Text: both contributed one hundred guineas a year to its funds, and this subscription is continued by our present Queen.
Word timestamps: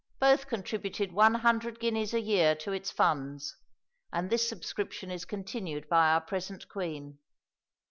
both 0.19 0.47
contributed 0.47 1.11
one 1.11 1.35
hundred 1.35 1.79
guineas 1.79 2.11
a 2.11 2.19
year 2.19 2.55
to 2.55 2.71
its 2.71 2.89
funds, 2.89 3.55
and 4.11 4.31
this 4.31 4.49
subscription 4.49 5.11
is 5.11 5.25
continued 5.25 5.87
by 5.89 6.09
our 6.09 6.21
present 6.21 6.67
Queen. 6.67 7.19